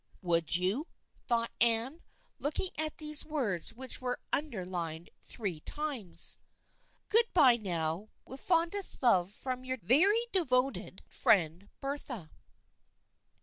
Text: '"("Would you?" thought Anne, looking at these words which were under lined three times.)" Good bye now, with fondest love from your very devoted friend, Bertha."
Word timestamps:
'"("Would 0.23 0.55
you?" 0.55 0.87
thought 1.27 1.51
Anne, 1.61 2.01
looking 2.39 2.71
at 2.75 2.97
these 2.97 3.23
words 3.23 3.71
which 3.75 4.01
were 4.01 4.19
under 4.33 4.65
lined 4.65 5.11
three 5.21 5.59
times.)" 5.59 6.39
Good 7.09 7.31
bye 7.33 7.57
now, 7.57 8.09
with 8.25 8.41
fondest 8.41 9.03
love 9.03 9.31
from 9.31 9.63
your 9.63 9.77
very 9.79 10.25
devoted 10.31 11.03
friend, 11.07 11.69
Bertha." 11.81 12.31